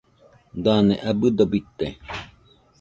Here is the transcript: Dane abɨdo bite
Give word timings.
Dane 0.63 0.95
abɨdo 1.09 1.43
bite 1.51 1.87